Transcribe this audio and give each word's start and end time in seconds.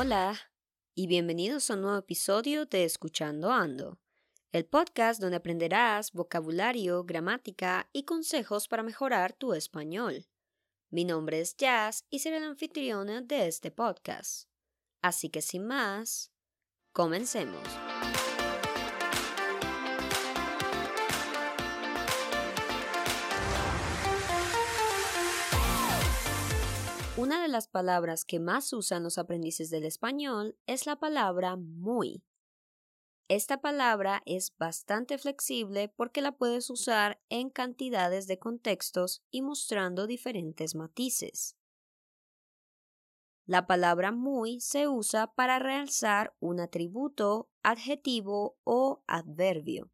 Hola 0.00 0.38
y 0.94 1.08
bienvenidos 1.08 1.68
a 1.68 1.74
un 1.74 1.80
nuevo 1.80 1.98
episodio 1.98 2.66
de 2.66 2.84
Escuchando 2.84 3.50
Ando, 3.50 3.98
el 4.52 4.64
podcast 4.64 5.20
donde 5.20 5.38
aprenderás 5.38 6.12
vocabulario, 6.12 7.02
gramática 7.02 7.90
y 7.92 8.04
consejos 8.04 8.68
para 8.68 8.84
mejorar 8.84 9.32
tu 9.32 9.54
español. 9.54 10.28
Mi 10.88 11.04
nombre 11.04 11.40
es 11.40 11.56
Jazz 11.56 12.04
y 12.10 12.20
seré 12.20 12.38
la 12.38 12.46
anfitriona 12.46 13.22
de 13.22 13.48
este 13.48 13.72
podcast. 13.72 14.48
Así 15.02 15.30
que 15.30 15.42
sin 15.42 15.66
más, 15.66 16.30
comencemos. 16.92 17.58
Una 27.18 27.42
de 27.42 27.48
las 27.48 27.66
palabras 27.66 28.24
que 28.24 28.38
más 28.38 28.72
usan 28.72 29.02
los 29.02 29.18
aprendices 29.18 29.70
del 29.70 29.84
español 29.84 30.56
es 30.68 30.86
la 30.86 31.00
palabra 31.00 31.56
muy. 31.56 32.22
Esta 33.26 33.60
palabra 33.60 34.22
es 34.24 34.56
bastante 34.56 35.18
flexible 35.18 35.88
porque 35.88 36.22
la 36.22 36.36
puedes 36.36 36.70
usar 36.70 37.20
en 37.28 37.50
cantidades 37.50 38.28
de 38.28 38.38
contextos 38.38 39.24
y 39.32 39.42
mostrando 39.42 40.06
diferentes 40.06 40.76
matices. 40.76 41.56
La 43.46 43.66
palabra 43.66 44.12
muy 44.12 44.60
se 44.60 44.86
usa 44.86 45.34
para 45.34 45.58
realzar 45.58 46.36
un 46.38 46.60
atributo, 46.60 47.50
adjetivo 47.64 48.60
o 48.62 49.02
adverbio. 49.08 49.90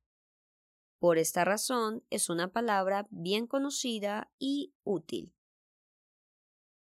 Por 0.99 1.17
esta 1.17 1.47
razón 1.47 2.05
es 2.11 2.29
una 2.29 2.53
palabra 2.53 3.07
bien 3.11 3.47
conocida 3.47 4.31
y 4.39 4.75
útil 4.85 5.33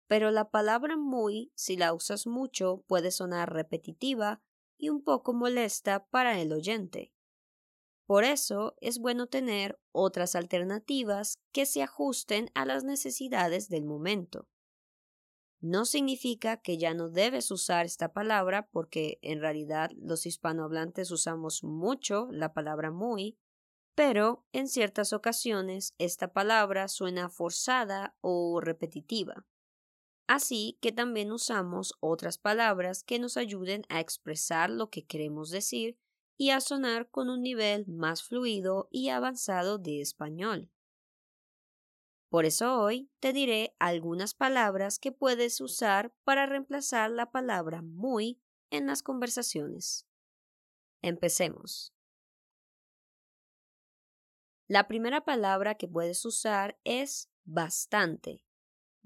pero 0.07 0.31
la 0.31 0.51
palabra 0.51 0.97
muy, 0.97 1.53
si 1.55 1.77
la 1.77 1.93
usas 1.93 2.27
mucho, 2.27 2.85
puede 2.87 3.11
sonar 3.11 3.53
repetitiva 3.53 4.41
y 4.79 4.89
un 4.89 5.03
poco 5.03 5.33
molesta 5.33 6.07
para 6.07 6.41
el 6.41 6.53
oyente. 6.53 7.13
Por 8.07 8.23
eso 8.23 8.77
es 8.81 8.99
bueno 8.99 9.27
tener 9.27 9.81
otras 9.91 10.37
alternativas 10.37 11.39
que 11.53 11.67
se 11.67 11.83
ajusten 11.83 12.51
a 12.55 12.65
las 12.65 12.85
necesidades 12.85 13.69
del 13.69 13.85
momento. 13.85 14.49
No 15.61 15.85
significa 15.85 16.59
que 16.59 16.79
ya 16.79 16.95
no 16.95 17.09
debes 17.09 17.51
usar 17.51 17.87
esta 17.87 18.13
palabra 18.13 18.69
porque 18.71 19.19
en 19.23 19.41
realidad 19.41 19.91
los 19.97 20.27
hispanohablantes 20.27 21.11
usamos 21.11 21.65
mucho 21.65 22.29
la 22.31 22.53
palabra 22.53 22.93
muy, 22.93 23.37
pero 23.97 24.45
en 24.53 24.69
ciertas 24.69 25.13
ocasiones 25.13 25.95
esta 25.99 26.33
palabra 26.33 26.87
suena 26.87 27.29
forzada 27.29 28.17
o 28.21 28.61
repetitiva. 28.61 29.47
Así 30.27 30.77
que 30.81 30.91
también 30.91 31.31
usamos 31.31 31.95
otras 32.01 32.39
palabras 32.39 33.05
que 33.05 33.19
nos 33.19 33.37
ayuden 33.37 33.85
a 33.89 34.01
expresar 34.01 34.71
lo 34.71 34.91
que 34.91 35.05
queremos 35.05 35.51
decir 35.51 35.99
y 36.37 36.51
a 36.51 36.61
sonar 36.61 37.11
con 37.11 37.31
un 37.31 37.43
nivel 37.43 37.87
más 37.87 38.23
fluido 38.23 38.89
y 38.91 39.09
avanzado 39.11 39.79
de 39.79 40.01
español. 40.01 40.71
Por 42.29 42.45
eso 42.45 42.81
hoy 42.81 43.09
te 43.21 43.33
diré 43.33 43.75
algunas 43.79 44.35
palabras 44.35 44.99
que 44.99 45.13
puedes 45.13 45.61
usar 45.61 46.13
para 46.25 46.47
reemplazar 46.47 47.11
la 47.11 47.31
palabra 47.31 47.83
muy 47.83 48.41
en 48.71 48.87
las 48.87 49.03
conversaciones. 49.03 50.07
Empecemos. 51.03 51.95
La 54.67 54.89
primera 54.89 55.25
palabra 55.25 55.77
que 55.77 55.87
puedes 55.87 56.25
usar 56.25 56.77
es 56.83 57.31
bastante. 57.45 58.46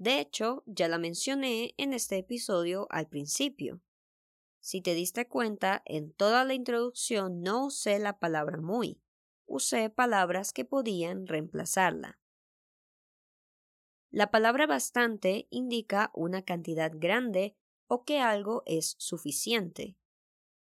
De 0.01 0.19
hecho, 0.19 0.63
ya 0.65 0.87
la 0.87 0.97
mencioné 0.97 1.75
en 1.77 1.93
este 1.93 2.17
episodio 2.17 2.87
al 2.89 3.07
principio. 3.07 3.83
Si 4.59 4.81
te 4.81 4.95
diste 4.95 5.27
cuenta, 5.27 5.83
en 5.85 6.11
toda 6.11 6.43
la 6.43 6.55
introducción 6.55 7.43
no 7.43 7.67
usé 7.67 7.99
la 7.99 8.17
palabra 8.17 8.57
muy, 8.57 8.99
usé 9.45 9.91
palabras 9.91 10.53
que 10.53 10.65
podían 10.65 11.27
reemplazarla. 11.27 12.19
La 14.09 14.31
palabra 14.31 14.65
bastante 14.65 15.45
indica 15.51 16.09
una 16.15 16.41
cantidad 16.41 16.91
grande 16.95 17.55
o 17.85 18.03
que 18.03 18.21
algo 18.21 18.63
es 18.65 18.95
suficiente. 18.97 19.97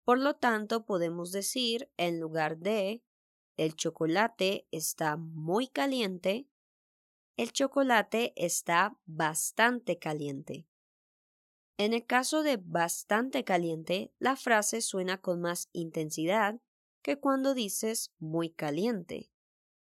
Por 0.06 0.20
lo 0.20 0.38
tanto, 0.38 0.86
podemos 0.86 1.34
decir 1.34 1.92
en 1.98 2.22
lugar 2.22 2.60
de 2.60 3.04
el 3.58 3.76
chocolate 3.76 4.70
está 4.72 5.18
muy 5.18 5.68
caliente, 5.68 6.48
el 7.38 7.52
chocolate 7.52 8.34
está 8.36 8.98
bastante 9.06 10.00
caliente. 10.00 10.68
En 11.78 11.94
el 11.94 12.06
caso 12.08 12.42
de 12.42 12.58
bastante 12.58 13.44
caliente, 13.44 14.12
la 14.18 14.36
frase 14.36 14.82
suena 14.82 15.22
con 15.22 15.42
más 15.42 15.70
intensidad 15.72 16.60
que 17.04 17.20
cuando 17.20 17.54
dices 17.54 18.12
muy 18.18 18.50
caliente. 18.50 19.30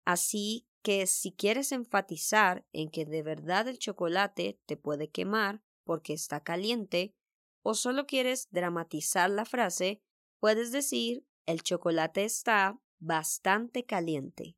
Así 0.05 0.69
que 0.83 1.09
si 1.09 1.33
quieres 1.33 1.72
enfatizar 1.72 2.65
en 2.72 2.88
que 2.88 3.05
de 3.05 3.25
verdad 3.25 3.67
el 3.67 3.78
chocolate 3.78 4.61
te 4.67 4.77
puede 4.77 5.11
quemar 5.11 5.61
porque 5.82 6.12
está 6.12 6.44
caliente, 6.44 7.17
o 7.62 7.75
solo 7.75 8.06
quieres 8.06 8.49
dramatizar 8.53 9.28
la 9.28 9.44
frase, 9.44 10.00
puedes 10.38 10.71
decir 10.71 11.27
el 11.47 11.62
chocolate 11.62 12.25
está 12.25 12.81
bastante 13.00 13.84
caliente. 13.84 14.56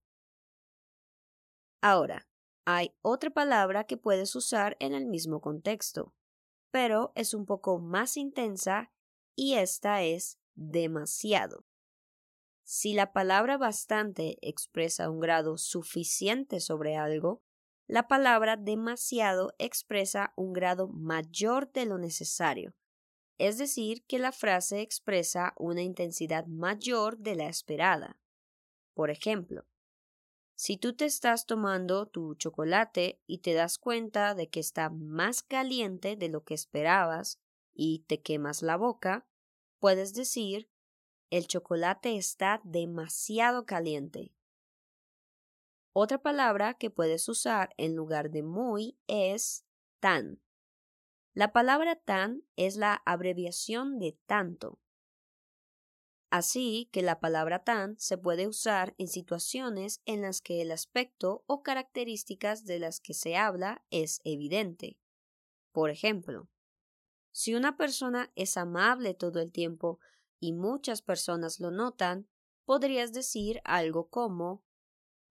Ahora, 1.80 2.28
hay 2.64 2.94
otra 3.02 3.30
palabra 3.30 3.84
que 3.84 3.96
puedes 3.96 4.34
usar 4.36 4.76
en 4.80 4.94
el 4.94 5.06
mismo 5.06 5.40
contexto, 5.40 6.14
pero 6.70 7.12
es 7.14 7.34
un 7.34 7.46
poco 7.46 7.78
más 7.78 8.16
intensa 8.16 8.92
y 9.34 9.54
esta 9.54 10.02
es 10.02 10.38
demasiado. 10.54 11.64
Si 12.62 12.94
la 12.94 13.12
palabra 13.12 13.58
bastante 13.58 14.38
expresa 14.40 15.10
un 15.10 15.20
grado 15.20 15.58
suficiente 15.58 16.60
sobre 16.60 16.96
algo, 16.96 17.42
la 17.88 18.06
palabra 18.06 18.56
demasiado 18.56 19.54
expresa 19.58 20.32
un 20.36 20.52
grado 20.52 20.88
mayor 20.88 21.70
de 21.72 21.84
lo 21.84 21.98
necesario, 21.98 22.74
es 23.38 23.58
decir, 23.58 24.04
que 24.06 24.18
la 24.18 24.30
frase 24.30 24.80
expresa 24.80 25.52
una 25.58 25.82
intensidad 25.82 26.46
mayor 26.46 27.18
de 27.18 27.34
la 27.34 27.48
esperada. 27.48 28.20
Por 28.94 29.10
ejemplo, 29.10 29.66
si 30.62 30.76
tú 30.76 30.94
te 30.94 31.06
estás 31.06 31.46
tomando 31.46 32.06
tu 32.06 32.36
chocolate 32.36 33.20
y 33.26 33.38
te 33.38 33.52
das 33.52 33.78
cuenta 33.78 34.36
de 34.36 34.48
que 34.48 34.60
está 34.60 34.90
más 34.90 35.42
caliente 35.42 36.14
de 36.14 36.28
lo 36.28 36.44
que 36.44 36.54
esperabas 36.54 37.40
y 37.74 38.04
te 38.06 38.22
quemas 38.22 38.62
la 38.62 38.76
boca, 38.76 39.26
puedes 39.80 40.14
decir 40.14 40.70
el 41.30 41.48
chocolate 41.48 42.16
está 42.16 42.60
demasiado 42.62 43.66
caliente. 43.66 44.36
Otra 45.92 46.22
palabra 46.22 46.74
que 46.74 46.90
puedes 46.90 47.28
usar 47.28 47.74
en 47.76 47.96
lugar 47.96 48.30
de 48.30 48.44
muy 48.44 48.96
es 49.08 49.64
tan. 49.98 50.40
La 51.34 51.50
palabra 51.50 51.96
tan 51.96 52.44
es 52.54 52.76
la 52.76 53.02
abreviación 53.04 53.98
de 53.98 54.16
tanto. 54.26 54.78
Así 56.32 56.88
que 56.92 57.02
la 57.02 57.20
palabra 57.20 57.62
tan 57.62 57.98
se 57.98 58.16
puede 58.16 58.48
usar 58.48 58.94
en 58.96 59.06
situaciones 59.06 60.00
en 60.06 60.22
las 60.22 60.40
que 60.40 60.62
el 60.62 60.72
aspecto 60.72 61.44
o 61.46 61.62
características 61.62 62.64
de 62.64 62.78
las 62.78 63.00
que 63.00 63.12
se 63.12 63.36
habla 63.36 63.84
es 63.90 64.22
evidente. 64.24 64.98
Por 65.72 65.90
ejemplo, 65.90 66.48
si 67.32 67.54
una 67.54 67.76
persona 67.76 68.32
es 68.34 68.56
amable 68.56 69.12
todo 69.12 69.40
el 69.40 69.52
tiempo 69.52 69.98
y 70.40 70.54
muchas 70.54 71.02
personas 71.02 71.60
lo 71.60 71.70
notan, 71.70 72.30
podrías 72.64 73.12
decir 73.12 73.60
algo 73.64 74.08
como 74.08 74.64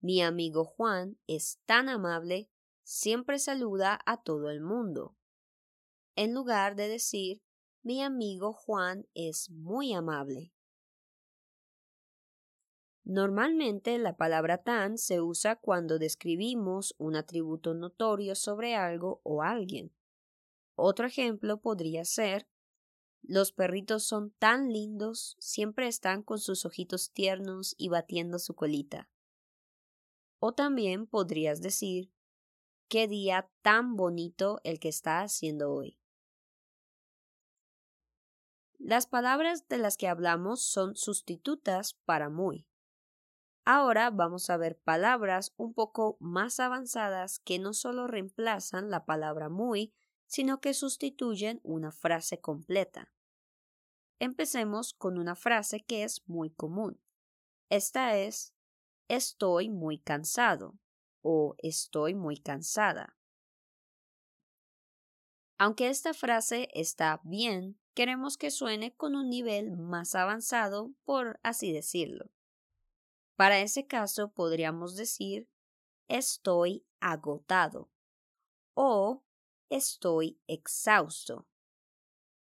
Mi 0.00 0.22
amigo 0.22 0.64
Juan 0.64 1.18
es 1.26 1.58
tan 1.66 1.88
amable, 1.88 2.48
siempre 2.84 3.40
saluda 3.40 3.98
a 4.06 4.22
todo 4.22 4.50
el 4.50 4.60
mundo. 4.60 5.16
En 6.14 6.32
lugar 6.32 6.76
de 6.76 6.86
decir 6.86 7.42
Mi 7.82 8.04
amigo 8.04 8.52
Juan 8.52 9.08
es 9.14 9.50
muy 9.50 9.94
amable. 9.94 10.52
Normalmente 13.04 13.98
la 13.98 14.16
palabra 14.16 14.58
tan 14.58 14.96
se 14.98 15.20
usa 15.20 15.56
cuando 15.56 15.98
describimos 15.98 16.94
un 16.98 17.16
atributo 17.16 17.74
notorio 17.74 18.34
sobre 18.34 18.76
algo 18.76 19.20
o 19.24 19.42
alguien. 19.42 19.92
Otro 20.74 21.06
ejemplo 21.06 21.60
podría 21.60 22.04
ser 22.04 22.46
los 23.22 23.52
perritos 23.52 24.02
son 24.02 24.32
tan 24.32 24.72
lindos, 24.72 25.36
siempre 25.38 25.86
están 25.86 26.22
con 26.22 26.38
sus 26.40 26.66
ojitos 26.66 27.12
tiernos 27.12 27.74
y 27.78 27.88
batiendo 27.88 28.40
su 28.40 28.54
colita. 28.54 29.08
O 30.40 30.54
también 30.54 31.06
podrías 31.06 31.62
decir 31.62 32.12
qué 32.88 33.06
día 33.06 33.48
tan 33.62 33.94
bonito 33.94 34.60
el 34.64 34.80
que 34.80 34.88
está 34.88 35.20
haciendo 35.20 35.72
hoy. 35.72 36.00
Las 38.78 39.06
palabras 39.06 39.68
de 39.68 39.78
las 39.78 39.96
que 39.96 40.08
hablamos 40.08 40.60
son 40.60 40.96
sustitutas 40.96 41.94
para 42.04 42.28
muy. 42.28 42.66
Ahora 43.64 44.10
vamos 44.10 44.50
a 44.50 44.56
ver 44.56 44.78
palabras 44.78 45.54
un 45.56 45.72
poco 45.72 46.16
más 46.18 46.58
avanzadas 46.58 47.38
que 47.38 47.60
no 47.60 47.74
solo 47.74 48.08
reemplazan 48.08 48.90
la 48.90 49.04
palabra 49.04 49.48
muy, 49.48 49.94
sino 50.26 50.60
que 50.60 50.74
sustituyen 50.74 51.60
una 51.62 51.92
frase 51.92 52.40
completa. 52.40 53.12
empecemos 54.18 54.94
con 54.94 55.18
una 55.18 55.34
frase 55.34 55.80
que 55.84 56.04
es 56.04 56.22
muy 56.28 56.50
común. 56.50 57.00
Esta 57.68 58.16
es 58.16 58.54
estoy 59.08 59.68
muy 59.68 59.98
cansado 59.98 60.78
o 61.22 61.54
estoy 61.58 62.14
muy 62.14 62.38
cansada. 62.38 63.16
Aunque 65.58 65.88
esta 65.88 66.14
frase 66.14 66.68
está 66.72 67.20
bien, 67.24 67.78
queremos 67.94 68.36
que 68.36 68.50
suene 68.50 68.94
con 68.94 69.16
un 69.16 69.28
nivel 69.28 69.72
más 69.72 70.14
avanzado, 70.14 70.92
por 71.04 71.40
así 71.42 71.72
decirlo. 71.72 72.30
Para 73.36 73.60
ese 73.60 73.86
caso 73.86 74.32
podríamos 74.32 74.96
decir 74.96 75.48
estoy 76.08 76.86
agotado 77.00 77.90
o 78.74 79.24
estoy 79.70 80.40
exhausto. 80.46 81.46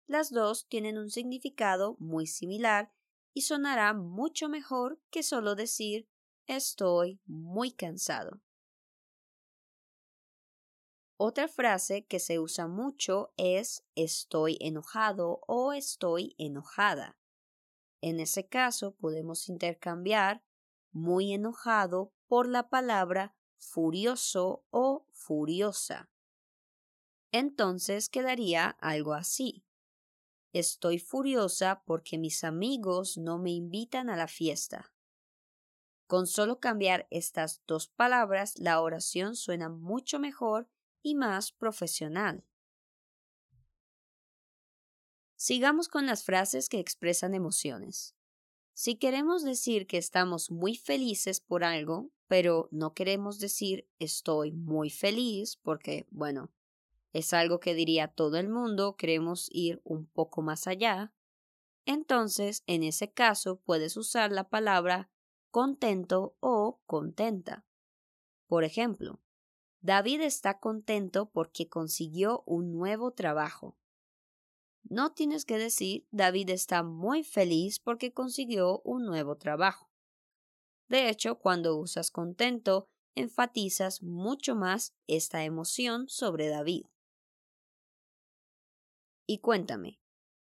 Las 0.07 0.31
dos 0.31 0.67
tienen 0.67 0.97
un 0.97 1.09
significado 1.09 1.95
muy 1.99 2.27
similar 2.27 2.93
y 3.33 3.43
sonará 3.43 3.93
mucho 3.93 4.49
mejor 4.49 5.01
que 5.09 5.23
solo 5.23 5.55
decir 5.55 6.09
estoy 6.47 7.21
muy 7.25 7.71
cansado. 7.71 8.41
Otra 11.17 11.47
frase 11.47 12.05
que 12.07 12.19
se 12.19 12.39
usa 12.39 12.67
mucho 12.67 13.31
es 13.37 13.85
estoy 13.95 14.57
enojado 14.59 15.41
o 15.47 15.71
estoy 15.71 16.35
enojada. 16.37 17.17
En 18.01 18.19
ese 18.19 18.47
caso 18.47 18.95
podemos 18.95 19.47
intercambiar 19.47 20.44
muy 20.91 21.33
enojado 21.33 22.13
por 22.27 22.47
la 22.47 22.69
palabra 22.69 23.35
furioso 23.57 24.65
o 24.69 25.05
furiosa. 25.11 26.09
Entonces 27.31 28.09
quedaría 28.09 28.69
algo 28.79 29.13
así. 29.13 29.63
Estoy 30.53 30.99
furiosa 30.99 31.83
porque 31.85 32.17
mis 32.17 32.43
amigos 32.43 33.17
no 33.17 33.38
me 33.38 33.51
invitan 33.51 34.09
a 34.09 34.17
la 34.17 34.27
fiesta. 34.27 34.91
Con 36.07 36.27
solo 36.27 36.59
cambiar 36.59 37.07
estas 37.09 37.63
dos 37.67 37.87
palabras, 37.87 38.59
la 38.59 38.81
oración 38.81 39.37
suena 39.37 39.69
mucho 39.69 40.19
mejor 40.19 40.69
y 41.01 41.15
más 41.15 41.53
profesional. 41.53 42.45
Sigamos 45.37 45.87
con 45.87 46.05
las 46.05 46.23
frases 46.25 46.67
que 46.67 46.79
expresan 46.79 47.33
emociones. 47.33 48.15
Si 48.73 48.95
queremos 48.95 49.44
decir 49.44 49.88
que 49.88 49.97
estamos 49.97 50.50
muy 50.51 50.75
felices 50.75 51.39
por 51.39 51.63
algo, 51.63 52.09
pero 52.27 52.69
no 52.71 52.94
queremos 52.94 53.39
decir 53.39 53.88
estoy 54.00 54.51
muy 54.51 54.89
feliz 54.89 55.57
porque, 55.57 56.07
bueno, 56.09 56.50
es 57.13 57.33
algo 57.33 57.59
que 57.59 57.73
diría 57.73 58.07
todo 58.07 58.38
el 58.38 58.47
mundo, 58.47 58.95
queremos 58.95 59.50
ir 59.51 59.81
un 59.83 60.06
poco 60.06 60.41
más 60.41 60.68
allá, 60.68 61.13
entonces 61.85 62.63
en 62.68 62.83
ese 62.83 63.12
caso 63.12 63.59
puedes 63.59 63.97
usar 63.97 64.31
la 64.31 64.50
palabra 64.50 65.09
contento 65.50 66.38
o 66.39 66.79
contenta. 66.85 67.65
Por 68.47 68.63
ejemplo, 68.63 69.19
David 69.81 70.21
está 70.21 70.59
contento 70.59 71.29
porque 71.29 71.68
consiguió 71.68 72.44
un 72.45 72.71
nuevo 72.71 73.12
trabajo. 73.12 73.77
No 74.83 75.13
tienes 75.13 75.45
que 75.45 75.57
decir 75.57 76.07
David 76.12 76.50
está 76.50 76.83
muy 76.83 77.24
feliz 77.24 77.80
porque 77.80 78.13
consiguió 78.13 78.81
un 78.83 79.06
nuevo 79.06 79.38
trabajo. 79.38 79.89
De 80.88 81.10
hecho, 81.10 81.39
cuando 81.39 81.78
usas 81.78 82.12
contento, 82.12 82.89
enfatizas 83.16 84.04
mucho 84.04 84.56
más 84.56 84.94
esta 85.07 85.44
emoción 85.44 86.10
sobre 86.10 86.50
David. 86.50 86.86
Y 89.25 89.39
cuéntame, 89.39 90.01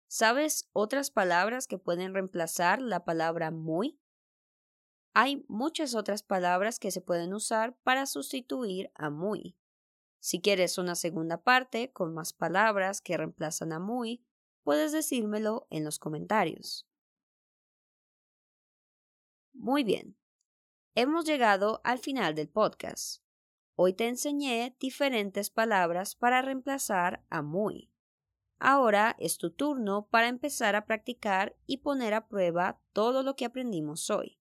¿sabes 0.06 0.68
otras 0.72 1.10
palabras 1.10 1.66
que 1.66 1.78
pueden 1.78 2.12
reemplazar 2.12 2.82
la 2.82 3.04
palabra 3.04 3.50
muy? 3.50 3.98
Hay 5.14 5.44
muchas 5.48 5.94
otras 5.94 6.22
palabras 6.22 6.78
que 6.78 6.90
se 6.90 7.00
pueden 7.00 7.32
usar 7.32 7.76
para 7.82 8.04
sustituir 8.04 8.90
a 8.94 9.10
muy. 9.10 9.56
Si 10.24 10.40
quieres 10.40 10.78
una 10.78 10.94
segunda 10.94 11.42
parte 11.42 11.92
con 11.92 12.14
más 12.14 12.32
palabras 12.32 13.02
que 13.02 13.14
reemplazan 13.14 13.74
a 13.74 13.78
muy, 13.78 14.24
puedes 14.62 14.90
decírmelo 14.90 15.66
en 15.68 15.84
los 15.84 15.98
comentarios. 15.98 16.88
Muy 19.52 19.84
bien. 19.84 20.16
Hemos 20.94 21.26
llegado 21.26 21.82
al 21.84 21.98
final 21.98 22.34
del 22.34 22.48
podcast. 22.48 23.22
Hoy 23.74 23.92
te 23.92 24.08
enseñé 24.08 24.74
diferentes 24.80 25.50
palabras 25.50 26.16
para 26.16 26.40
reemplazar 26.40 27.22
a 27.28 27.42
muy. 27.42 27.92
Ahora 28.58 29.16
es 29.18 29.36
tu 29.36 29.50
turno 29.50 30.08
para 30.10 30.28
empezar 30.28 30.74
a 30.74 30.86
practicar 30.86 31.54
y 31.66 31.82
poner 31.82 32.14
a 32.14 32.28
prueba 32.28 32.80
todo 32.94 33.22
lo 33.22 33.36
que 33.36 33.44
aprendimos 33.44 34.08
hoy. 34.08 34.38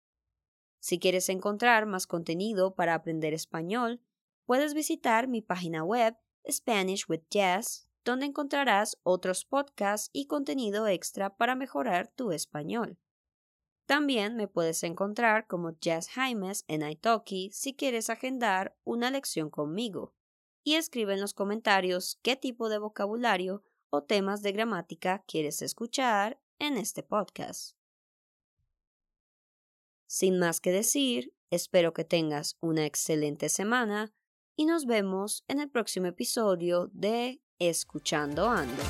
Si 0.78 0.98
quieres 0.98 1.28
encontrar 1.28 1.84
más 1.84 2.06
contenido 2.06 2.74
para 2.74 2.94
aprender 2.94 3.34
español, 3.34 4.00
puedes 4.46 4.74
visitar 4.74 5.28
mi 5.28 5.42
página 5.42 5.84
web 5.84 6.16
Spanish 6.48 7.06
with 7.08 7.22
Jazz, 7.30 7.88
donde 8.04 8.26
encontrarás 8.26 8.96
otros 9.02 9.44
podcasts 9.44 10.08
y 10.12 10.26
contenido 10.26 10.86
extra 10.86 11.36
para 11.36 11.56
mejorar 11.56 12.08
tu 12.14 12.30
español. 12.30 12.98
También 13.86 14.36
me 14.36 14.48
puedes 14.48 14.82
encontrar 14.84 15.46
como 15.46 15.78
Jazz 15.78 16.08
Jaimes 16.08 16.64
en 16.68 16.88
Italki 16.88 17.50
si 17.52 17.74
quieres 17.74 18.08
agendar 18.10 18.76
una 18.84 19.10
lección 19.10 19.50
conmigo. 19.50 20.14
Y 20.64 20.74
escribe 20.74 21.14
en 21.14 21.20
los 21.20 21.34
comentarios 21.34 22.18
qué 22.22 22.34
tipo 22.34 22.68
de 22.68 22.78
vocabulario 22.78 23.62
o 23.90 24.02
temas 24.02 24.42
de 24.42 24.50
gramática 24.50 25.22
quieres 25.28 25.62
escuchar 25.62 26.40
en 26.58 26.76
este 26.76 27.04
podcast. 27.04 27.76
Sin 30.06 30.38
más 30.38 30.60
que 30.60 30.72
decir, 30.72 31.32
espero 31.50 31.92
que 31.92 32.04
tengas 32.04 32.56
una 32.60 32.86
excelente 32.86 33.48
semana 33.48 34.12
y 34.56 34.64
nos 34.64 34.86
vemos 34.86 35.44
en 35.48 35.60
el 35.60 35.68
próximo 35.68 36.06
episodio 36.06 36.90
de 36.92 37.40
Escuchando 37.58 38.48
Ando. 38.48 38.82